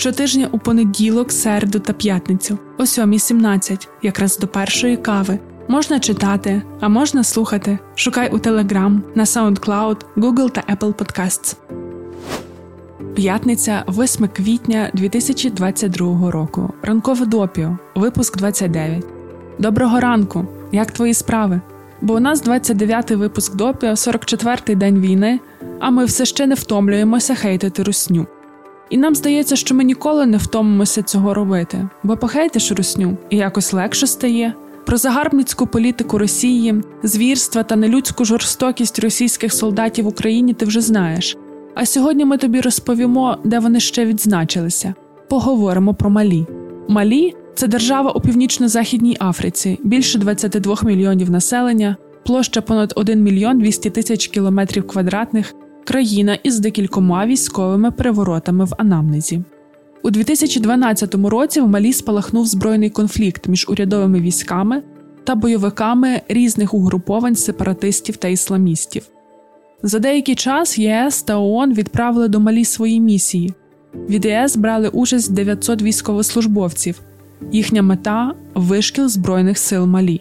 Щотижня 0.00 0.48
у 0.52 0.58
понеділок, 0.58 1.32
середу 1.32 1.78
та 1.78 1.92
п'ятницю, 1.92 2.58
о 2.78 2.82
7.17, 2.82 3.88
якраз 4.02 4.38
до 4.38 4.46
першої 4.46 4.96
кави. 4.96 5.38
Можна 5.68 6.00
читати, 6.00 6.62
а 6.80 6.88
можна 6.88 7.24
слухати. 7.24 7.78
Шукай 7.94 8.30
у 8.30 8.38
Telegram, 8.38 9.00
на 9.14 9.24
SoundCloud, 9.24 9.96
Google 10.16 10.50
та 10.50 10.60
Apple 10.74 10.94
Podcasts. 10.94 11.56
П'ятниця, 13.14 13.84
8 13.88 14.28
квітня 14.28 14.90
2022 14.94 16.30
року. 16.30 16.72
Ранкове 16.82 17.26
допіо, 17.26 17.78
випуск 17.94 18.38
29. 18.38 19.04
Доброго 19.58 20.00
ранку! 20.00 20.46
Як 20.72 20.90
твої 20.90 21.14
справи? 21.14 21.60
Бо 22.00 22.14
у 22.14 22.20
нас 22.20 22.44
29-й 22.44 23.14
випуск 23.14 23.56
допіо, 23.56 23.90
44-й 23.90 24.74
день 24.74 25.00
війни, 25.00 25.40
а 25.80 25.90
ми 25.90 26.04
все 26.04 26.24
ще 26.24 26.46
не 26.46 26.54
втомлюємося 26.54 27.34
хейтити 27.34 27.82
русню. 27.82 28.26
І 28.90 28.98
нам 28.98 29.14
здається, 29.14 29.56
що 29.56 29.74
ми 29.74 29.84
ніколи 29.84 30.26
не 30.26 30.36
втомимося 30.36 31.02
цього 31.02 31.34
робити, 31.34 31.88
бо 32.02 32.16
похейтиш 32.16 32.72
русню 32.72 33.16
і 33.30 33.36
якось 33.36 33.72
легше 33.72 34.06
стає. 34.06 34.54
Про 34.86 34.96
загарбницьку 34.96 35.66
політику 35.66 36.18
Росії, 36.18 36.74
звірства 37.02 37.62
та 37.62 37.76
нелюдську 37.76 38.24
жорстокість 38.24 38.98
російських 38.98 39.52
солдатів 39.52 40.04
в 40.04 40.08
Україні 40.08 40.54
ти 40.54 40.64
вже 40.64 40.80
знаєш. 40.80 41.36
А 41.74 41.86
сьогодні 41.86 42.24
ми 42.24 42.38
тобі 42.38 42.60
розповімо, 42.60 43.38
де 43.44 43.58
вони 43.58 43.80
ще 43.80 44.06
відзначилися. 44.06 44.94
Поговоримо 45.28 45.94
про 45.94 46.10
Малі. 46.10 46.46
Малі 46.88 47.34
це 47.54 47.66
держава 47.66 48.10
у 48.10 48.20
північно-західній 48.20 49.16
Африці, 49.20 49.78
більше 49.82 50.18
22 50.18 50.76
мільйонів 50.82 51.30
населення, 51.30 51.96
площа 52.26 52.60
понад 52.60 52.92
1 52.96 53.22
мільйон 53.22 53.58
200 53.58 53.90
тисяч 53.90 54.26
кілометрів 54.26 54.86
квадратних, 54.86 55.54
країна 55.84 56.38
із 56.42 56.60
декількома 56.60 57.26
військовими 57.26 57.90
переворотами 57.90 58.64
в 58.64 58.74
анамнезі. 58.78 59.42
У 60.02 60.10
2012 60.10 61.14
році 61.14 61.60
в 61.60 61.68
Малі 61.68 61.92
спалахнув 61.92 62.46
збройний 62.46 62.90
конфлікт 62.90 63.48
між 63.48 63.68
урядовими 63.68 64.20
військами 64.20 64.82
та 65.24 65.34
бойовиками 65.34 66.20
різних 66.28 66.74
угруповань 66.74 67.36
сепаратистів 67.36 68.16
та 68.16 68.28
ісламістів. 68.28 69.06
За 69.82 69.98
деякий 69.98 70.34
час 70.34 70.78
ЄС 70.78 71.22
та 71.22 71.38
ООН 71.38 71.74
відправили 71.74 72.28
до 72.28 72.40
Малі 72.40 72.64
свої 72.64 73.00
місії. 73.00 73.54
Від 74.08 74.24
ЄС 74.24 74.56
брали 74.56 74.88
участь 74.88 75.32
900 75.32 75.82
військовослужбовців, 75.82 77.00
їхня 77.52 77.82
мета 77.82 78.34
вишкіл 78.54 79.08
Збройних 79.08 79.58
сил 79.58 79.86
Малі. 79.86 80.20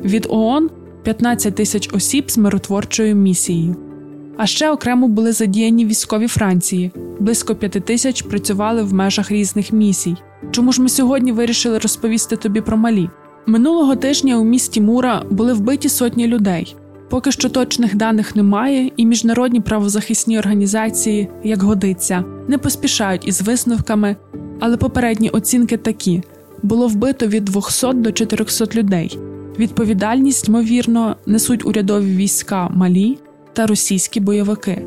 Від 0.00 0.26
ООН 0.30 0.70
15 1.02 1.54
тисяч 1.54 1.94
осіб 1.94 2.30
з 2.30 2.38
миротворчою 2.38 3.14
місією. 3.14 3.89
А 4.36 4.46
ще 4.46 4.70
окремо 4.70 5.08
були 5.08 5.32
задіяні 5.32 5.86
військові 5.86 6.26
Франції, 6.26 6.92
близько 7.20 7.54
п'яти 7.54 7.80
тисяч 7.80 8.22
працювали 8.22 8.82
в 8.82 8.94
межах 8.94 9.30
різних 9.30 9.72
місій. 9.72 10.16
Чому 10.50 10.72
ж 10.72 10.82
ми 10.82 10.88
сьогодні 10.88 11.32
вирішили 11.32 11.78
розповісти 11.78 12.36
тобі 12.36 12.60
про 12.60 12.76
малі? 12.76 13.10
Минулого 13.46 13.96
тижня 13.96 14.36
у 14.36 14.44
місті 14.44 14.80
Мура 14.80 15.22
були 15.30 15.52
вбиті 15.52 15.88
сотні 15.88 16.26
людей. 16.26 16.76
Поки 17.08 17.32
що 17.32 17.48
точних 17.48 17.96
даних 17.96 18.36
немає, 18.36 18.90
і 18.96 19.06
міжнародні 19.06 19.60
правозахисні 19.60 20.38
організації, 20.38 21.28
як 21.44 21.62
годиться, 21.62 22.24
не 22.48 22.58
поспішають 22.58 23.28
із 23.28 23.42
висновками, 23.42 24.16
але 24.60 24.76
попередні 24.76 25.30
оцінки 25.30 25.76
такі: 25.76 26.22
було 26.62 26.88
вбито 26.88 27.26
від 27.26 27.44
200 27.44 27.92
до 27.92 28.12
400 28.12 28.66
людей. 28.74 29.18
Відповідальність, 29.58 30.48
ймовірно, 30.48 31.16
несуть 31.26 31.66
урядові 31.66 32.16
війська 32.16 32.68
Малі 32.68 33.18
та 33.52 33.66
російські 33.66 34.20
бойовики. 34.20 34.82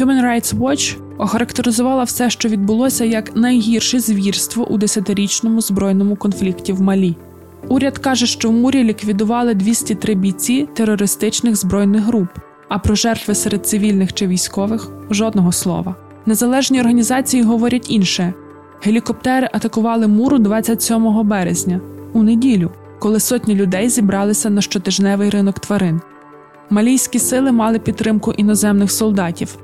Human 0.00 0.24
Rights 0.24 0.58
Watch 0.58 0.96
охарактеризувала 1.18 2.04
все, 2.04 2.30
що 2.30 2.48
відбулося, 2.48 3.04
як 3.04 3.36
найгірше 3.36 4.00
звірство 4.00 4.66
у 4.68 4.78
десятирічному 4.78 5.60
збройному 5.60 6.16
конфлікті 6.16 6.72
в 6.72 6.82
Малі. 6.82 7.16
Уряд 7.68 7.98
каже, 7.98 8.26
що 8.26 8.48
в 8.48 8.52
мурі 8.52 8.84
ліквідували 8.84 9.54
203 9.54 10.14
бійці 10.14 10.68
терористичних 10.74 11.56
збройних 11.56 12.04
груп, 12.04 12.28
а 12.68 12.78
про 12.78 12.94
жертви 12.94 13.34
серед 13.34 13.66
цивільних 13.66 14.12
чи 14.12 14.26
військових 14.26 14.88
жодного 15.10 15.52
слова. 15.52 15.94
Незалежні 16.26 16.80
організації 16.80 17.42
говорять 17.42 17.90
інше: 17.90 18.34
гелікоптери 18.82 19.48
атакували 19.52 20.06
муру 20.06 20.38
27 20.38 21.28
березня, 21.28 21.80
у 22.12 22.22
неділю, 22.22 22.70
коли 22.98 23.20
сотні 23.20 23.54
людей 23.54 23.88
зібралися 23.88 24.50
на 24.50 24.60
щотижневий 24.60 25.30
ринок 25.30 25.58
тварин. 25.58 26.00
Малійські 26.70 27.18
сили 27.18 27.52
мали 27.52 27.78
підтримку 27.78 28.32
іноземних 28.32 28.90
солдатів. 28.90 29.58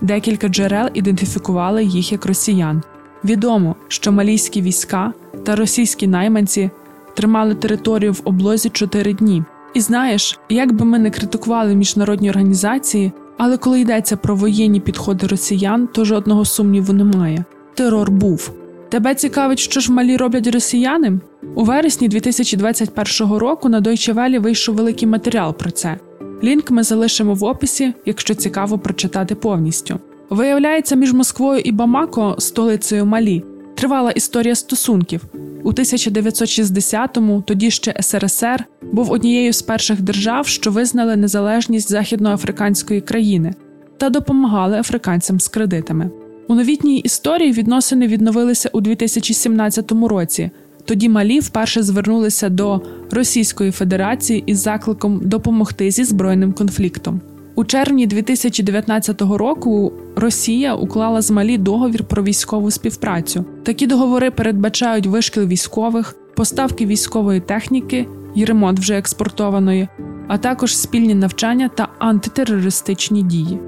Декілька 0.00 0.48
джерел 0.48 0.88
ідентифікували 0.94 1.84
їх 1.84 2.12
як 2.12 2.26
росіян. 2.26 2.82
Відомо, 3.24 3.76
що 3.88 4.12
малійські 4.12 4.62
війська 4.62 5.12
та 5.44 5.56
російські 5.56 6.06
найманці 6.06 6.70
тримали 7.14 7.54
територію 7.54 8.12
в 8.12 8.20
облозі 8.24 8.68
чотири 8.68 9.12
дні. 9.12 9.42
І 9.74 9.80
знаєш, 9.80 10.38
як 10.48 10.72
би 10.72 10.84
ми 10.84 10.98
не 10.98 11.10
критикували 11.10 11.74
міжнародні 11.74 12.30
організації, 12.30 13.12
але 13.38 13.56
коли 13.56 13.80
йдеться 13.80 14.16
про 14.16 14.34
воєнні 14.34 14.80
підходи 14.80 15.26
росіян, 15.26 15.88
то 15.92 16.04
жодного 16.04 16.44
сумніву 16.44 16.92
немає. 16.92 17.44
Терор 17.74 18.10
був. 18.10 18.50
Тебе 18.88 19.14
цікавить, 19.14 19.58
що 19.58 19.80
ж 19.80 19.92
в 19.92 19.94
малі 19.94 20.16
роблять 20.16 20.46
росіяни? 20.46 21.20
У 21.54 21.64
вересні 21.64 22.08
2021 22.08 23.36
року 23.36 23.68
на 23.68 23.80
Deutsche 23.80 24.14
Welle 24.14 24.38
вийшов 24.38 24.74
великий 24.74 25.08
матеріал 25.08 25.54
про 25.54 25.70
це. 25.70 25.98
Лінк 26.44 26.70
ми 26.70 26.82
залишимо 26.82 27.34
в 27.34 27.44
описі, 27.44 27.94
якщо 28.06 28.34
цікаво 28.34 28.78
прочитати 28.78 29.34
повністю. 29.34 29.98
Виявляється, 30.30 30.96
між 30.96 31.12
Москвою 31.12 31.60
і 31.60 31.72
Бамако, 31.72 32.36
столицею 32.38 33.06
Малі, 33.06 33.44
тривала 33.74 34.10
історія 34.10 34.54
стосунків. 34.54 35.24
У 35.62 35.72
1960-му, 35.72 37.42
тоді 37.46 37.70
ще 37.70 37.96
СРСР, 38.00 38.64
був 38.92 39.12
однією 39.12 39.52
з 39.52 39.62
перших 39.62 40.00
держав, 40.00 40.46
що 40.46 40.70
визнали 40.70 41.16
незалежність 41.16 41.90
західноафриканської 41.90 43.00
країни 43.00 43.54
та 43.96 44.10
допомагали 44.10 44.78
африканцям 44.78 45.40
з 45.40 45.48
кредитами. 45.48 46.10
У 46.48 46.54
новітній 46.54 46.98
історії 46.98 47.52
відносини 47.52 48.06
відновилися 48.06 48.70
у 48.72 48.80
2017 48.80 49.92
році. 49.92 50.50
Тоді 50.88 51.08
Малі 51.08 51.40
вперше 51.40 51.82
звернулися 51.82 52.48
до 52.48 52.80
Російської 53.10 53.70
Федерації 53.70 54.44
із 54.46 54.62
закликом 54.62 55.20
допомогти 55.24 55.90
зі 55.90 56.04
збройним 56.04 56.52
конфліктом. 56.52 57.20
У 57.54 57.64
червні 57.64 58.06
2019 58.06 59.22
року 59.22 59.92
Росія 60.16 60.74
уклала 60.74 61.22
з 61.22 61.30
Малі 61.30 61.58
договір 61.58 62.04
про 62.04 62.22
військову 62.22 62.70
співпрацю. 62.70 63.44
Такі 63.62 63.86
договори 63.86 64.30
передбачають 64.30 65.06
вишкіл 65.06 65.44
військових, 65.44 66.16
поставки 66.34 66.86
військової 66.86 67.40
техніки 67.40 68.06
і 68.34 68.44
ремонт 68.44 68.78
вже 68.78 68.98
експортованої, 68.98 69.88
а 70.28 70.38
також 70.38 70.76
спільні 70.76 71.14
навчання 71.14 71.70
та 71.74 71.88
антитерористичні 71.98 73.22
дії. 73.22 73.58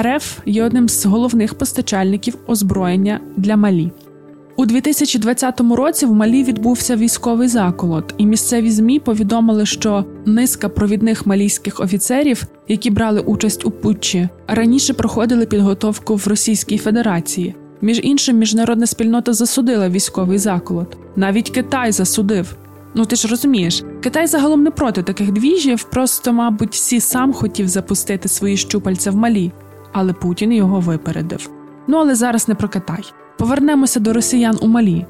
РФ 0.00 0.38
є 0.46 0.64
одним 0.64 0.88
з 0.88 1.06
головних 1.06 1.54
постачальників 1.54 2.34
озброєння 2.46 3.20
для 3.36 3.56
Малі. 3.56 3.92
У 4.56 4.66
2020 4.66 5.60
році 5.60 6.06
в 6.06 6.12
Малі 6.12 6.44
відбувся 6.44 6.96
військовий 6.96 7.48
заколот, 7.48 8.14
і 8.18 8.26
місцеві 8.26 8.70
змі 8.70 8.98
повідомили, 8.98 9.66
що 9.66 10.04
низка 10.26 10.68
провідних 10.68 11.26
малійських 11.26 11.80
офіцерів, 11.80 12.44
які 12.68 12.90
брали 12.90 13.20
участь 13.20 13.66
у 13.66 13.70
путчі, 13.70 14.28
раніше 14.48 14.94
проходили 14.94 15.46
підготовку 15.46 16.16
в 16.16 16.26
Російській 16.26 16.78
Федерації. 16.78 17.54
Між 17.80 18.00
іншим, 18.02 18.38
міжнародна 18.38 18.86
спільнота 18.86 19.32
засудила 19.32 19.88
військовий 19.88 20.38
заколот. 20.38 20.96
Навіть 21.16 21.50
Китай 21.50 21.92
засудив. 21.92 22.56
Ну 22.94 23.04
ти 23.04 23.16
ж 23.16 23.28
розумієш, 23.28 23.84
Китай 24.02 24.26
загалом 24.26 24.62
не 24.62 24.70
проти 24.70 25.02
таких 25.02 25.32
двіжів, 25.32 25.84
просто, 25.84 26.32
мабуть, 26.32 26.74
всі 26.74 27.00
сам 27.00 27.32
хотів 27.32 27.68
запустити 27.68 28.28
свої 28.28 28.56
щупальця 28.56 29.10
в 29.10 29.16
малі, 29.16 29.52
але 29.92 30.12
Путін 30.12 30.52
його 30.52 30.80
випередив. 30.80 31.50
Ну 31.86 31.96
але 31.96 32.14
зараз 32.14 32.48
не 32.48 32.54
про 32.54 32.68
Китай. 32.68 33.04
Повернемося 33.40 34.00
до 34.00 34.12
росіян 34.12 34.58
у 34.60 34.66
Малі. 34.66 35.06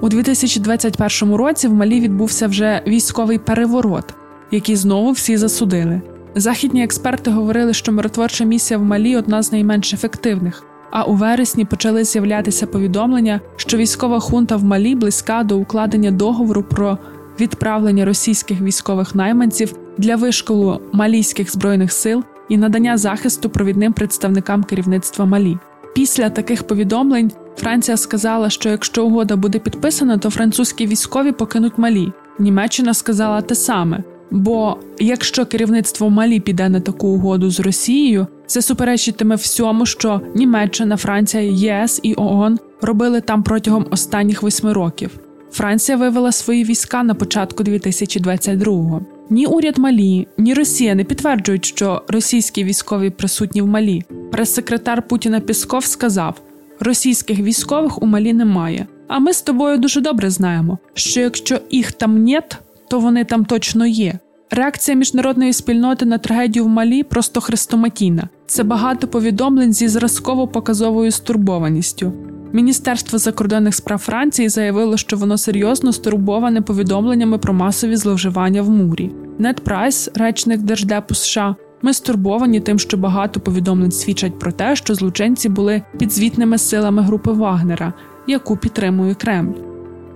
У 0.00 0.08
2021 0.08 1.34
році 1.34 1.68
в 1.68 1.74
Малі 1.74 2.00
відбувся 2.00 2.46
вже 2.46 2.82
військовий 2.86 3.38
переворот, 3.38 4.14
який 4.50 4.76
знову 4.76 5.10
всі 5.10 5.36
засудили. 5.36 6.00
Західні 6.34 6.84
експерти 6.84 7.30
говорили, 7.30 7.74
що 7.74 7.92
миротворча 7.92 8.44
місія 8.44 8.78
в 8.78 8.82
Малі 8.82 9.16
одна 9.16 9.42
з 9.42 9.52
найменш 9.52 9.94
ефективних. 9.94 10.64
А 10.90 11.02
у 11.02 11.14
вересні 11.14 11.64
почали 11.64 12.04
з'являтися 12.04 12.66
повідомлення, 12.66 13.40
що 13.56 13.76
військова 13.76 14.20
хунта 14.20 14.56
в 14.56 14.64
Малі 14.64 14.94
близька 14.94 15.42
до 15.42 15.58
укладення 15.58 16.10
договору 16.10 16.62
про 16.62 16.98
відправлення 17.40 18.04
російських 18.04 18.60
військових 18.60 19.14
найманців 19.14 19.76
для 19.98 20.16
вишколу 20.16 20.80
малійських 20.92 21.52
збройних 21.52 21.92
сил 21.92 22.24
і 22.48 22.56
надання 22.56 22.96
захисту 22.96 23.50
провідним 23.50 23.92
представникам 23.92 24.64
керівництва 24.64 25.24
Малі. 25.24 25.58
Після 25.94 26.30
таких 26.30 26.66
повідомлень 26.66 27.32
Франція 27.58 27.96
сказала, 27.96 28.50
що 28.50 28.68
якщо 28.68 29.06
угода 29.06 29.36
буде 29.36 29.58
підписана, 29.58 30.18
то 30.18 30.30
французькі 30.30 30.86
військові 30.86 31.32
покинуть 31.32 31.78
Малі. 31.78 32.12
Німеччина 32.38 32.94
сказала 32.94 33.40
те 33.40 33.54
саме. 33.54 34.02
Бо 34.30 34.78
якщо 34.98 35.46
керівництво 35.46 36.10
Малі 36.10 36.40
піде 36.40 36.68
на 36.68 36.80
таку 36.80 37.08
угоду 37.08 37.50
з 37.50 37.60
Росією, 37.60 38.26
це 38.46 38.62
суперечитиме 38.62 39.34
всьому, 39.34 39.86
що 39.86 40.20
Німеччина, 40.34 40.96
Франція, 40.96 41.42
ЄС 41.42 42.00
і 42.02 42.14
ООН 42.14 42.58
робили 42.82 43.20
там 43.20 43.42
протягом 43.42 43.86
останніх 43.90 44.42
восьми 44.42 44.72
років. 44.72 45.10
Франція 45.50 45.98
вивела 45.98 46.32
свої 46.32 46.64
війська 46.64 47.02
на 47.02 47.14
початку 47.14 47.62
2022-го. 47.62 49.00
Ні 49.30 49.46
уряд 49.46 49.78
Малі, 49.78 50.26
ні 50.38 50.54
Росія 50.54 50.94
не 50.94 51.04
підтверджують, 51.04 51.64
що 51.64 52.02
російські 52.08 52.64
військові 52.64 53.10
присутні 53.10 53.62
в 53.62 53.66
Малі. 53.66 54.02
Прес-секретар 54.32 55.08
Путіна 55.08 55.40
Пісков 55.40 55.84
сказав: 55.84 56.40
російських 56.80 57.38
військових 57.38 58.02
у 58.02 58.06
Малі 58.06 58.32
немає. 58.32 58.86
А 59.08 59.18
ми 59.18 59.32
з 59.32 59.42
тобою 59.42 59.78
дуже 59.78 60.00
добре 60.00 60.30
знаємо, 60.30 60.78
що 60.94 61.20
якщо 61.20 61.58
їх 61.70 61.92
там 61.92 62.24
нет, 62.24 62.58
то 62.88 63.00
вони 63.00 63.24
там 63.24 63.44
точно 63.44 63.86
є. 63.86 64.18
Реакція 64.50 64.96
міжнародної 64.96 65.52
спільноти 65.52 66.06
на 66.06 66.18
трагедію 66.18 66.64
в 66.64 66.68
Малі 66.68 67.02
просто 67.02 67.40
хрестоматійна. 67.40 68.28
Це 68.46 68.62
багато 68.62 69.08
повідомлень 69.08 69.72
зі 69.72 69.88
зразково-показовою 69.88 71.10
стурбованістю. 71.10 72.12
Міністерство 72.52 73.18
закордонних 73.18 73.74
справ 73.74 73.98
Франції 73.98 74.48
заявило, 74.48 74.96
що 74.96 75.16
воно 75.16 75.38
серйозно 75.38 75.92
стурбоване 75.92 76.62
повідомленнями 76.62 77.38
про 77.38 77.52
масові 77.52 77.96
зловживання 77.96 78.62
в 78.62 78.70
мурі. 78.70 79.10
Нед 79.38 79.60
Прайс, 79.60 80.10
речник 80.14 80.60
Держдепу 80.60 81.14
США, 81.14 81.56
ми 81.82 81.94
стурбовані 81.94 82.60
тим, 82.60 82.78
що 82.78 82.96
багато 82.96 83.40
повідомлень 83.40 83.92
свідчать 83.92 84.38
про 84.38 84.52
те, 84.52 84.76
що 84.76 84.94
злочинці 84.94 85.48
були 85.48 85.82
підзвітними 85.98 86.58
силами 86.58 87.02
групи 87.02 87.32
Вагнера, 87.32 87.92
яку 88.26 88.56
підтримує 88.56 89.14
Кремль. 89.14 89.54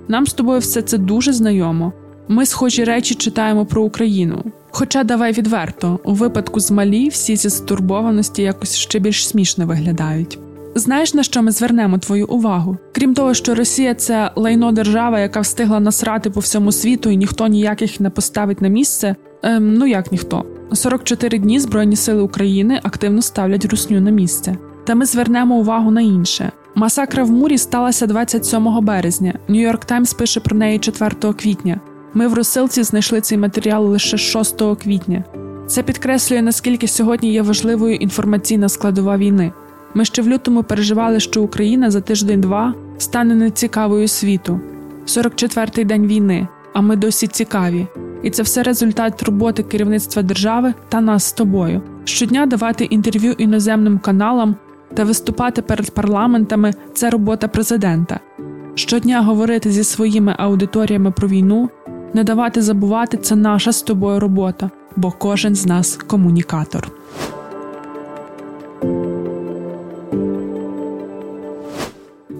Нам 0.09 0.27
з 0.27 0.33
тобою 0.33 0.61
все 0.61 0.83
це 0.83 0.99
дуже 0.99 1.33
знайомо. 1.33 1.93
Ми 2.29 2.47
схожі 2.47 2.85
речі 2.85 3.15
читаємо 3.15 3.67
про 3.67 3.83
Україну. 3.83 4.45
Хоча 4.71 5.05
давай 5.05 5.33
відверто, 5.33 6.01
у 6.05 6.15
випадку 6.15 6.61
з 6.61 6.71
Малі 6.71 7.09
всі 7.09 7.37
ці 7.37 7.51
стурбованості 7.51 8.43
якось 8.43 8.77
ще 8.77 8.99
більш 8.99 9.29
смішно 9.29 9.67
виглядають. 9.67 10.39
Знаєш, 10.75 11.15
на 11.15 11.23
що 11.23 11.43
ми 11.43 11.51
звернемо 11.51 11.99
твою 11.99 12.27
увагу? 12.27 12.77
Крім 12.93 13.15
того, 13.15 13.35
що 13.35 13.55
Росія 13.55 13.95
це 13.95 14.31
лайно 14.37 14.73
держава, 14.73 15.21
яка 15.21 15.41
встигла 15.41 15.81
насрати 15.81 16.31
по 16.31 16.41
всьому 16.41 16.73
світу, 16.73 17.11
і 17.11 17.17
ніхто 17.17 17.47
ніяких 17.47 18.01
не 18.01 18.11
поставить 18.11 18.63
на 18.63 18.69
місце. 18.69 19.17
Ем, 19.43 19.75
ну 19.75 19.87
як 19.87 20.13
ніхто. 20.13 20.45
44 20.75 21.39
дні 21.39 21.61
Збройні 21.61 21.97
сили 21.97 22.23
України 22.23 22.81
активно 22.83 23.23
ставлять 23.23 23.65
русню 23.65 24.01
на 24.01 24.11
місце. 24.11 24.57
Та 24.85 24.95
ми 24.95 25.07
звернемо 25.07 25.55
увагу 25.55 25.91
на 25.91 26.01
інше. 26.01 26.53
Масакра 26.75 27.25
в 27.25 27.31
мурі 27.31 27.59
сталася 27.59 28.07
27 28.07 28.85
березня. 28.85 29.35
Нью-Йорк 29.49 29.85
Таймс 29.85 30.15
пише 30.15 30.41
про 30.41 30.57
неї 30.57 30.79
4 30.79 31.11
квітня. 31.33 31.81
Ми 32.15 32.29
в 32.29 32.35
розсилці 32.35 32.83
знайшли 32.83 33.21
цей 33.21 33.39
матеріал 33.39 33.87
лише 33.87 34.19
6 34.19 34.63
квітня. 34.83 35.25
Це 35.67 35.83
підкреслює, 35.83 36.43
наскільки 36.43 36.89
сьогодні 36.89 37.33
є 37.33 37.43
важливою 37.43 37.95
інформаційна 37.95 38.69
складова 38.69 39.17
війни. 39.17 39.53
Ми 39.95 40.05
ще 40.05 40.23
в 40.23 40.29
лютому 40.29 40.63
переживали, 40.63 41.21
що 41.21 41.43
Україна 41.43 41.91
за 41.91 42.01
тиждень-два 42.01 42.75
стане 42.99 43.35
нецікавою 43.35 44.09
світу. 44.09 44.61
44-й 45.07 45.85
день 45.85 46.07
війни, 46.07 46.49
а 46.73 46.81
ми 46.81 46.97
досі 46.97 47.27
цікаві. 47.27 47.87
І 48.23 48.31
це 48.31 48.43
все 48.43 48.63
результат 48.63 49.23
роботи 49.23 49.63
керівництва 49.63 50.23
держави 50.23 50.75
та 50.89 51.01
нас 51.01 51.25
з 51.25 51.33
тобою. 51.33 51.83
Щодня 52.05 52.47
давати 52.47 52.85
інтерв'ю 52.85 53.33
іноземним 53.33 53.99
каналам 53.99 54.57
та 54.95 55.05
виступати 55.05 55.63
перед 55.63 55.91
парламентами 55.91 56.75
це 56.95 57.11
робота 57.11 57.49
президента. 57.49 58.21
Щодня 58.75 59.23
говорити 59.23 59.71
зі 59.71 59.85
своїми 59.85 60.35
аудиторіями 60.39 61.11
про 61.11 61.29
війну, 61.29 61.71
не 62.15 62.25
давати 62.25 62.63
забувати 62.63 63.17
це 63.17 63.37
наша 63.37 63.73
з 63.73 63.83
тобою 63.83 64.21
робота, 64.21 64.71
бо 64.97 65.11
кожен 65.11 65.55
з 65.55 65.67
нас 65.67 65.99
комунікатор. 66.07 66.91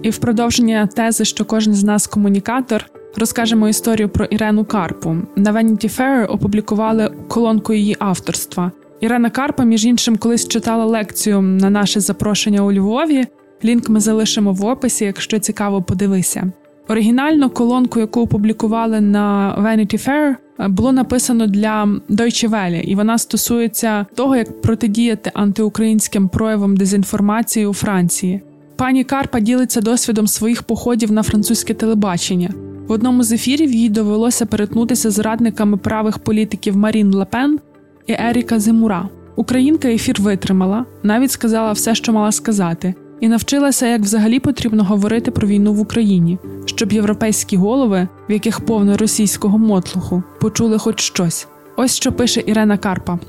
І 0.01 0.09
в 0.09 0.17
продовження 0.17 0.87
тези, 0.87 1.25
що 1.25 1.45
кожен 1.45 1.73
з 1.73 1.83
нас 1.83 2.07
комунікатор, 2.07 2.85
розкажемо 3.17 3.69
історію 3.69 4.09
про 4.09 4.25
Ірену 4.25 4.65
Карпу. 4.65 5.15
На 5.35 5.53
Vanity 5.53 5.99
Fair 5.99 6.31
опублікували 6.31 7.11
колонку 7.27 7.73
її 7.73 7.95
авторства. 7.99 8.71
Ірена 9.01 9.29
Карпа, 9.29 9.63
між 9.63 9.85
іншим, 9.85 10.17
колись 10.17 10.47
читала 10.47 10.85
лекцію 10.85 11.41
на 11.41 11.69
наше 11.69 11.99
запрошення 11.99 12.61
у 12.61 12.71
Львові. 12.71 13.25
Лінк 13.65 13.89
ми 13.89 13.99
залишимо 13.99 14.53
в 14.53 14.65
описі, 14.65 15.05
якщо 15.05 15.39
цікаво, 15.39 15.81
подивися. 15.81 16.51
Оригінальну 16.87 17.49
колонку, 17.49 17.99
яку 17.99 18.21
опублікували 18.21 19.01
на 19.01 19.55
Vanity 19.59 20.07
Fair, 20.07 20.35
було 20.69 20.91
написано 20.91 21.47
для 21.47 21.87
Deutsche 22.09 22.49
Welle, 22.49 22.81
і 22.81 22.95
вона 22.95 23.17
стосується 23.17 24.05
того, 24.15 24.35
як 24.35 24.61
протидіяти 24.61 25.31
антиукраїнським 25.33 26.29
проявам 26.29 26.77
дезінформації 26.77 27.65
у 27.65 27.73
Франції. 27.73 28.41
Пані 28.75 29.03
Карпа 29.03 29.39
ділиться 29.39 29.81
досвідом 29.81 30.27
своїх 30.27 30.63
походів 30.63 31.11
на 31.11 31.23
французьке 31.23 31.73
телебачення. 31.73 32.49
В 32.87 32.91
одному 32.91 33.23
з 33.23 33.31
ефірів 33.31 33.71
їй 33.71 33.89
довелося 33.89 34.45
перетнутися 34.45 35.11
з 35.11 35.19
радниками 35.19 35.77
правих 35.77 36.19
політиків 36.19 36.77
Марін 36.77 37.13
Лепен 37.13 37.59
і 38.07 38.13
Еріка 38.19 38.59
Зимура. 38.59 39.09
Українка 39.35 39.87
ефір 39.87 40.21
витримала, 40.21 40.85
навіть 41.03 41.31
сказала 41.31 41.71
все, 41.71 41.95
що 41.95 42.13
мала 42.13 42.31
сказати, 42.31 42.93
і 43.19 43.27
навчилася, 43.27 43.87
як 43.87 44.01
взагалі 44.01 44.39
потрібно 44.39 44.83
говорити 44.83 45.31
про 45.31 45.47
війну 45.47 45.73
в 45.73 45.79
Україні, 45.79 46.37
щоб 46.65 46.93
європейські 46.93 47.57
голови, 47.57 48.07
в 48.29 48.31
яких 48.31 48.59
повно 48.59 48.97
російського 48.97 49.57
мотлуху, 49.57 50.23
почули 50.41 50.77
хоч 50.77 51.01
щось. 51.01 51.47
Ось 51.77 51.95
що 51.95 52.11
пише 52.11 52.43
Ірена 52.45 52.77
Карпа: 52.77 53.19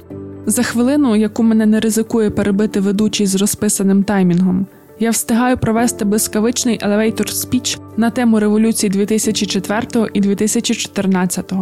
за 0.46 0.62
хвилину, 0.62 1.16
яку 1.16 1.42
мене 1.42 1.66
не 1.66 1.80
ризикує 1.80 2.30
перебити 2.30 2.80
ведучий 2.80 3.26
з 3.26 3.34
розписаним 3.34 4.02
таймінгом. 4.04 4.66
Я 4.98 5.10
встигаю 5.10 5.58
провести 5.58 6.04
блискавичний 6.04 6.78
елевейтор 6.82 7.30
спіч 7.30 7.78
на 7.96 8.10
тему 8.10 8.40
революції 8.40 8.90
2004 8.90 10.10
і 10.12 10.20
2014, 10.20 11.52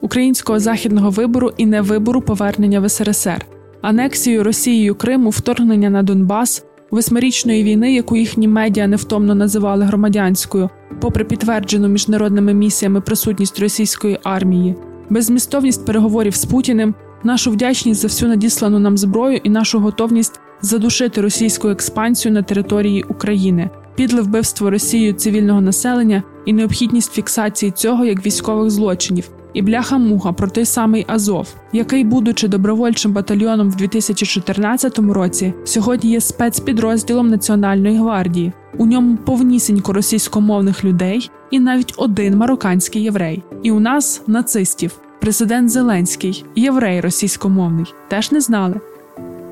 українського 0.00 0.58
західного 0.58 1.10
вибору 1.10 1.50
і 1.56 1.66
невибору 1.66 2.20
повернення 2.20 2.80
в 2.80 2.88
СРСР, 2.88 3.46
анексію 3.82 4.44
Росією 4.44 4.94
Криму, 4.94 5.30
вторгнення 5.30 5.90
на 5.90 6.02
Донбас, 6.02 6.64
восьмирічної 6.90 7.64
війни, 7.64 7.94
яку 7.94 8.16
їхні 8.16 8.48
медіа 8.48 8.86
невтомно 8.86 9.34
називали 9.34 9.84
громадянською, 9.84 10.70
попри 11.00 11.24
підтверджену 11.24 11.88
міжнародними 11.88 12.54
місіями 12.54 13.00
присутність 13.00 13.60
російської 13.60 14.18
армії, 14.22 14.74
безмістовність 15.10 15.86
переговорів 15.86 16.34
з 16.34 16.44
Путіним, 16.44 16.94
нашу 17.24 17.50
вдячність 17.50 18.00
за 18.00 18.08
всю 18.08 18.28
надіслану 18.28 18.78
нам 18.78 18.98
зброю 18.98 19.40
і 19.44 19.50
нашу 19.50 19.80
готовність 19.80 20.40
задушити 20.62 21.20
російську 21.20 21.68
експансію 21.68 22.34
на 22.34 22.42
території 22.42 23.02
України, 23.02 23.70
підле 23.94 24.22
вбивство 24.22 24.70
Росією 24.70 25.12
цивільного 25.12 25.60
населення 25.60 26.22
і 26.46 26.52
необхідність 26.52 27.12
фіксації 27.12 27.72
цього 27.72 28.04
як 28.04 28.26
військових 28.26 28.70
злочинів. 28.70 29.30
І 29.52 29.62
бляха-муха 29.62 30.32
про 30.32 30.48
той 30.48 30.64
самий 30.64 31.04
Азов, 31.08 31.54
який, 31.72 32.04
будучи 32.04 32.48
добровольчим 32.48 33.12
батальйоном 33.12 33.70
в 33.70 33.76
2014 33.76 34.98
році, 34.98 35.54
сьогодні 35.64 36.10
є 36.10 36.20
спецпідрозділом 36.20 37.28
Національної 37.28 37.96
гвардії. 37.96 38.52
У 38.78 38.86
ньому 38.86 39.16
повнісінько 39.16 39.92
російськомовних 39.92 40.84
людей 40.84 41.30
і 41.50 41.60
навіть 41.60 41.94
один 41.96 42.36
марокканський 42.36 43.02
єврей. 43.02 43.42
І 43.62 43.70
у 43.70 43.80
нас 43.80 44.22
нацистів. 44.26 44.92
Президент 45.20 45.70
Зеленський, 45.70 46.44
єврей 46.56 47.00
російськомовний, 47.00 47.94
теж 48.08 48.32
не 48.32 48.40
знали. 48.40 48.80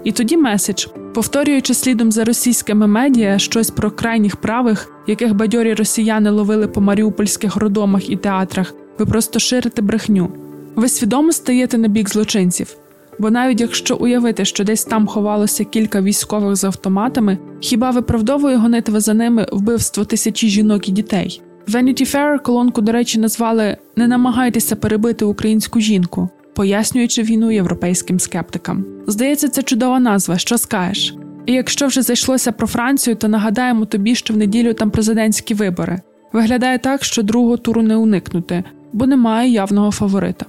І 0.05 0.13
тоді 0.13 0.37
меседж, 0.37 0.87
повторюючи 1.15 1.75
слідом 1.75 2.13
за 2.13 2.25
російськими 2.25 2.87
медіа 2.87 3.39
щось 3.39 3.71
про 3.71 3.91
крайніх 3.91 4.37
правих, 4.37 4.93
яких 5.07 5.35
бадьорі 5.35 5.75
росіяни 5.75 6.31
ловили 6.31 6.69
по 6.69 6.81
маріупольських 6.81 7.57
родомах 7.57 8.11
і 8.11 8.17
театрах, 8.17 8.75
ви 8.99 9.07
просто 9.07 9.39
ширите 9.39 9.83
брехню. 9.83 10.29
Ви 10.77 10.89
свідомо 10.89 11.33
стаєте 11.33 11.79
на 11.79 11.89
бік 11.89 12.11
злочинців. 12.11 12.77
Бо 13.19 13.31
навіть 13.31 13.61
якщо 13.61 13.97
уявити, 13.97 14.45
що 14.45 14.65
десь 14.65 14.85
там 14.85 15.07
ховалося 15.07 15.65
кілька 15.65 16.01
військових 16.01 16.57
з 16.57 16.65
автоматами, 16.65 17.39
хіба 17.61 17.91
виправдовує 17.91 18.57
гонитва 18.57 19.01
за 19.01 19.15
ними 19.15 19.47
вбивство 19.53 20.05
тисячі 20.05 20.49
жінок 20.49 20.89
і 20.89 20.93
дітей? 20.93 21.43
Vanity 21.69 22.15
Fair 22.15 22.43
колонку, 22.43 22.81
до 22.81 22.93
речі, 22.93 23.19
назвали 23.19 23.77
Не 23.97 24.09
намагайтеся 24.09 24.77
перебити 24.77 25.25
українську 25.25 25.81
жінку, 25.81 26.29
пояснюючи 26.55 27.23
війну 27.23 27.51
європейським 27.51 28.21
скептикам. 28.21 28.85
Здається, 29.07 29.49
це 29.49 29.63
чудова 29.63 30.01
назва, 30.01 30.39
що 30.39 30.59
скажеш. 30.59 31.15
І 31.47 31.53
якщо 31.53 31.87
вже 31.87 32.03
зайшлося 32.03 32.53
про 32.53 32.67
Францію, 32.67 33.17
то 33.17 33.29
нагадаємо 33.29 33.85
тобі, 33.85 34.15
що 34.15 34.35
в 34.35 34.37
неділю 34.37 34.75
там 34.75 34.91
президентські 34.91 35.55
вибори. 35.55 36.01
Виглядає 36.33 36.79
так, 36.79 37.05
що 37.05 37.23
другого 37.23 37.57
туру 37.57 37.83
не 37.83 37.97
уникнути, 37.97 38.65
бо 38.93 39.07
немає 39.07 39.51
явного 39.51 39.91
фаворита 39.91 40.47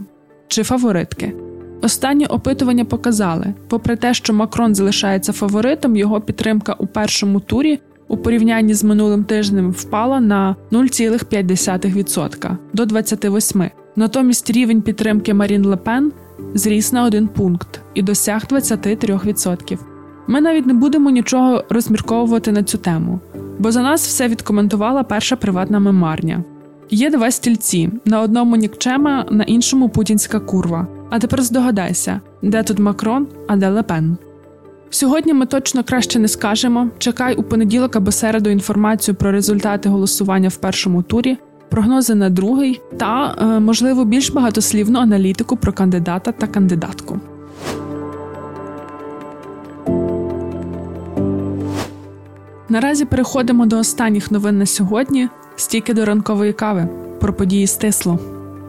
чи 0.48 0.64
фаворитки. 0.64 1.34
Останні 1.82 2.26
опитування 2.26 2.86
показали, 2.86 3.54
попри 3.68 3.96
те, 3.96 4.14
що 4.14 4.34
Макрон 4.34 4.76
залишається 4.76 5.34
фаворитом, 5.34 5.96
його 5.96 6.22
підтримка 6.22 6.74
у 6.74 6.88
першому 6.88 7.40
турі 7.40 7.80
у 8.10 8.18
порівнянні 8.18 8.74
з 8.74 8.84
минулим 8.84 9.24
тижнем 9.24 9.72
впала 9.72 10.20
на 10.20 10.56
0,5% 10.72 12.58
до 12.74 12.84
28%. 12.84 13.72
Натомість 13.96 14.50
рівень 14.50 14.82
підтримки 14.82 15.34
Марін 15.34 15.66
Лепен 15.66 16.12
зріс 16.54 16.94
на 16.94 17.04
один 17.04 17.28
пункт 17.28 17.82
і 17.94 18.02
досяг 18.02 18.44
23%. 18.50 19.78
Ми 20.28 20.42
навіть 20.42 20.66
не 20.66 20.74
будемо 20.74 21.10
нічого 21.10 21.64
розмірковувати 21.70 22.52
на 22.52 22.64
цю 22.64 22.78
тему, 22.78 23.20
бо 23.60 23.72
за 23.72 23.82
нас 23.82 24.08
все 24.08 24.28
відкоментувала 24.28 25.04
перша 25.04 25.36
приватна 25.36 25.80
мемарня. 25.80 26.44
Є 26.90 27.10
два 27.10 27.32
стільці: 27.32 27.90
на 28.06 28.22
одному 28.22 28.56
нікчема, 28.56 29.26
на 29.32 29.44
іншому 29.44 29.90
путінська 29.90 30.40
курва. 30.40 30.88
А 31.10 31.20
тепер 31.20 31.42
здогадайся, 31.42 32.22
де 32.42 32.64
тут 32.64 32.80
Макрон, 32.80 33.28
а 33.48 33.56
де 33.56 33.70
Лепен. 33.70 34.18
Сьогодні 34.90 35.34
ми 35.34 35.46
точно 35.46 35.84
краще 35.84 36.20
не 36.20 36.28
скажемо. 36.28 36.88
Чекай 36.98 37.36
у 37.36 37.44
понеділок 37.44 37.96
або 37.96 38.12
середу 38.12 38.50
інформацію 38.50 39.16
про 39.16 39.32
результати 39.32 39.90
голосування 39.90 40.50
в 40.50 40.56
першому 40.56 41.04
турі, 41.04 41.38
прогнози 41.70 42.16
на 42.16 42.30
другий 42.30 42.82
та, 42.98 43.36
е, 43.42 43.60
можливо, 43.60 44.06
більш 44.06 44.32
багатослівну 44.32 45.00
аналітику 45.00 45.58
про 45.58 45.74
кандидата 45.74 46.32
та 46.32 46.48
кандидатку. 46.48 47.20
Наразі 52.70 53.06
переходимо 53.06 53.66
до 53.66 53.78
останніх 53.78 54.32
новин 54.32 54.58
на 54.58 54.66
сьогодні. 54.66 55.30
Стільки 55.56 55.94
до 55.94 56.06
ранкової 56.06 56.54
кави 56.54 56.88
про 57.20 57.34
події 57.34 57.68
стисло. 57.68 58.20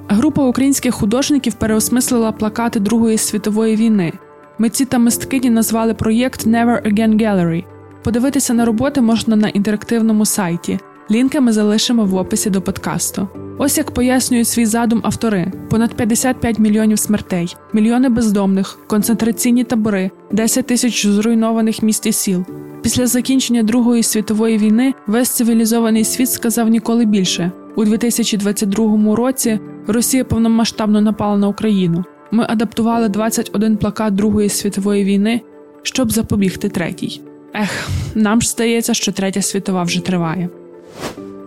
Група 0.09 0.43
українських 0.43 0.95
художників 0.95 1.55
переосмислила 1.55 2.33
плакати 2.33 2.81
Другої 2.81 3.19
світової 3.19 3.77
війни. 3.77 4.13
Митці 4.61 4.85
та 4.85 4.99
мисткині 4.99 5.51
назвали 5.51 5.95
проєкт 5.95 6.47
Never 6.47 6.93
Again 6.93 7.23
Gallery. 7.23 7.65
Подивитися 8.05 8.55
на 8.55 8.65
роботи 8.65 9.01
можна 9.01 9.37
на 9.37 9.49
інтерактивному 9.49 10.27
сайті. 10.27 10.79
Лінки 11.11 11.41
ми 11.41 11.53
залишимо 11.53 12.05
в 12.05 12.15
описі 12.15 12.51
до 12.51 12.63
подкасту. 12.63 13.29
Ось 13.59 13.79
як 13.79 13.91
пояснюють 13.91 14.49
свій 14.49 14.67
задум 14.67 15.01
автори: 15.03 15.53
понад 15.71 15.95
55 15.95 16.59
мільйонів 16.59 16.99
смертей, 16.99 17.57
мільйони 17.73 18.09
бездомних, 18.09 18.79
концентраційні 18.87 19.65
табори, 19.65 20.11
10 20.33 20.67
тисяч 20.67 21.07
зруйнованих 21.07 21.83
міст 21.83 22.07
і 22.07 22.13
сіл. 22.13 22.45
Після 22.83 23.07
закінчення 23.07 23.63
Другої 23.63 24.03
світової 24.03 24.59
війни 24.59 24.95
весь 25.07 25.31
цивілізований 25.31 26.05
світ 26.05 26.31
сказав 26.31 26.69
ніколи 26.69 27.05
більше. 27.05 27.53
У 27.77 27.85
2022 27.85 29.17
році 29.17 29.61
Росія 29.87 30.25
повномасштабно 30.25 31.01
напала 31.01 31.37
на 31.37 31.49
Україну. 31.49 32.05
Ми 32.31 32.47
адаптували 32.49 33.09
21 33.09 33.77
плакат 33.77 34.15
Другої 34.15 34.49
світової 34.49 35.05
війни, 35.05 35.41
щоб 35.83 36.13
запобігти 36.13 36.69
третій. 36.69 37.21
Ех, 37.55 37.89
нам 38.15 38.43
ж 38.43 38.49
здається, 38.49 38.95
що 38.95 39.13
третя 39.13 39.43
світова 39.43 39.83
вже 39.83 40.01
триває. 40.01 40.49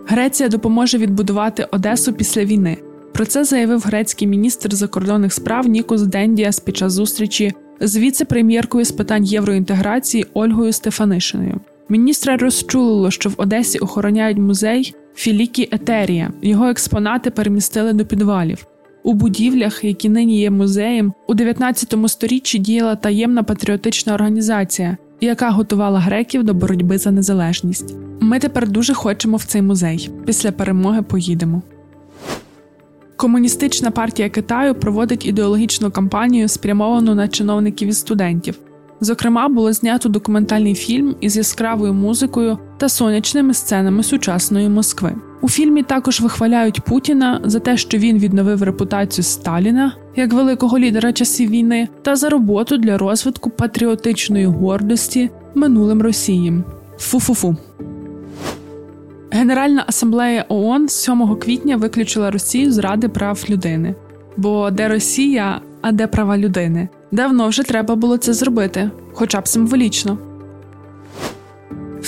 Греція 0.06 0.48
допоможе 0.48 0.98
відбудувати 0.98 1.68
Одесу 1.70 2.12
після 2.12 2.44
війни. 2.44 2.76
Про 3.12 3.26
це 3.26 3.44
заявив 3.44 3.80
грецький 3.80 4.28
міністр 4.28 4.74
закордонних 4.74 5.32
справ 5.32 5.66
Нікос 5.66 6.02
Дендіас 6.02 6.60
під 6.60 6.76
час 6.76 6.92
зустрічі 6.92 7.52
з 7.80 7.96
віце-прем'єркою 7.96 8.84
з 8.84 8.92
питань 8.92 9.24
євроінтеграції 9.24 10.26
Ольгою 10.34 10.72
Стефанишиною. 10.72 11.60
Міністра 11.88 12.36
розчулило, 12.36 13.10
що 13.10 13.28
в 13.30 13.34
Одесі 13.36 13.78
охороняють 13.78 14.38
музей 14.38 14.94
Філікі 15.14 15.68
Етерія. 15.72 16.30
Його 16.42 16.68
експонати 16.68 17.30
перемістили 17.30 17.92
до 17.92 18.04
підвалів. 18.06 18.66
У 19.06 19.14
будівлях, 19.14 19.84
які 19.84 20.08
нині 20.08 20.40
є 20.40 20.50
музеєм, 20.50 21.12
у 21.26 21.34
19 21.34 21.94
сторіччі 22.06 22.58
діяла 22.58 22.96
таємна 22.96 23.42
патріотична 23.42 24.14
організація, 24.14 24.96
яка 25.20 25.50
готувала 25.50 26.00
греків 26.00 26.44
до 26.44 26.54
боротьби 26.54 26.98
за 26.98 27.10
незалежність. 27.10 27.94
Ми 28.20 28.38
тепер 28.38 28.68
дуже 28.68 28.94
хочемо 28.94 29.36
в 29.36 29.44
цей 29.44 29.62
музей. 29.62 30.10
Після 30.26 30.52
перемоги 30.52 31.02
поїдемо. 31.02 31.62
Комуністична 33.16 33.90
партія 33.90 34.28
Китаю 34.28 34.74
проводить 34.74 35.26
ідеологічну 35.26 35.90
кампанію, 35.90 36.48
спрямовану 36.48 37.14
на 37.14 37.28
чиновників 37.28 37.88
і 37.88 37.92
студентів. 37.92 38.58
Зокрема, 39.00 39.48
було 39.48 39.72
знято 39.72 40.08
документальний 40.08 40.74
фільм 40.74 41.14
із 41.20 41.36
яскравою 41.36 41.94
музикою 41.94 42.58
та 42.78 42.88
сонячними 42.88 43.54
сценами 43.54 44.02
сучасної 44.02 44.68
Москви. 44.68 45.14
У 45.44 45.48
фільмі 45.48 45.82
також 45.82 46.20
вихваляють 46.20 46.80
Путіна 46.80 47.40
за 47.44 47.60
те, 47.60 47.76
що 47.76 47.98
він 47.98 48.18
відновив 48.18 48.62
репутацію 48.62 49.24
Сталіна 49.24 49.96
як 50.16 50.32
великого 50.32 50.78
лідера 50.78 51.12
часів 51.12 51.50
війни, 51.50 51.88
та 52.02 52.16
за 52.16 52.28
роботу 52.28 52.76
для 52.76 52.98
розвитку 52.98 53.50
патріотичної 53.50 54.46
гордості 54.46 55.30
минулим 55.54 56.02
Росії. 56.02 56.52
Фу-фу-фу. 56.98 57.56
Генеральна 59.30 59.84
асамблея 59.86 60.44
ООН 60.48 60.88
7 60.88 61.36
квітня 61.36 61.76
виключила 61.76 62.30
Росію 62.30 62.72
з 62.72 62.78
Ради 62.78 63.08
прав 63.08 63.44
людини. 63.50 63.94
Бо 64.36 64.70
де 64.70 64.88
Росія, 64.88 65.60
а 65.80 65.92
де 65.92 66.06
права 66.06 66.38
людини? 66.38 66.88
Давно 67.12 67.48
вже 67.48 67.62
треба 67.62 67.94
було 67.94 68.16
це 68.16 68.32
зробити, 68.32 68.90
хоча 69.12 69.40
б 69.40 69.48
символічно. 69.48 70.18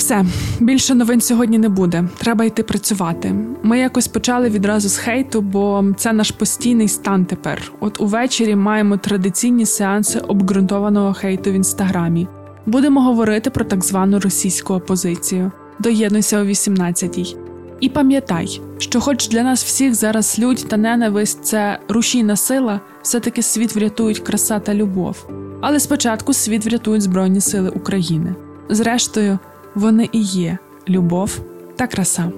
Все 0.07 0.25
більше 0.59 0.95
новин 0.95 1.21
сьогодні 1.21 1.57
не 1.57 1.69
буде. 1.69 2.03
Треба 2.17 2.45
йти 2.45 2.63
працювати. 2.63 3.35
Ми 3.63 3.79
якось 3.79 4.07
почали 4.07 4.49
відразу 4.49 4.89
з 4.89 4.97
хейту, 4.97 5.41
бо 5.41 5.85
це 5.97 6.13
наш 6.13 6.31
постійний 6.31 6.87
стан 6.87 7.25
тепер. 7.25 7.71
От 7.79 8.01
увечері 8.01 8.55
маємо 8.55 8.97
традиційні 8.97 9.65
сеанси 9.65 10.19
обґрунтованого 10.19 11.13
хейту 11.13 11.51
в 11.51 11.53
інстаграмі. 11.53 12.27
Будемо 12.65 13.01
говорити 13.01 13.49
про 13.49 13.65
так 13.65 13.83
звану 13.83 14.19
російську 14.19 14.73
опозицію. 14.73 15.51
Доєднуйся 15.79 16.41
о 16.41 16.43
18-й. 16.43 17.37
І 17.79 17.89
пам'ятай, 17.89 18.61
що, 18.77 19.01
хоч 19.01 19.27
для 19.27 19.43
нас 19.43 19.63
всіх 19.63 19.95
зараз 19.95 20.39
лють 20.39 20.65
та 20.67 20.77
ненависть 20.77 21.45
це 21.45 21.79
рушійна 21.89 22.35
сила, 22.35 22.81
все-таки 23.01 23.41
світ 23.41 23.75
врятують 23.75 24.19
краса 24.19 24.59
та 24.59 24.73
любов. 24.73 25.29
Але 25.61 25.79
спочатку 25.79 26.33
світ 26.33 26.65
врятують 26.65 27.01
Збройні 27.01 27.41
Сили 27.41 27.69
України. 27.69 28.35
Зрештою, 28.69 29.39
вони 29.77 30.09
і 30.11 30.21
є 30.21 30.57
любов 30.89 31.39
та 31.75 31.87
краса. 31.87 32.31